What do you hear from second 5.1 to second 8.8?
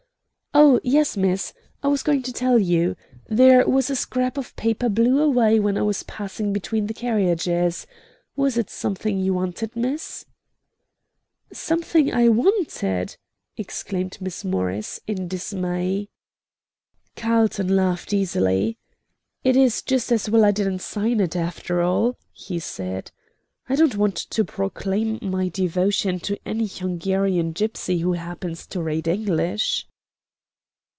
away when I was passing between the carriages. Was it